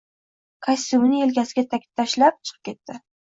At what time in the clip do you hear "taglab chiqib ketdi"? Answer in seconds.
1.75-2.99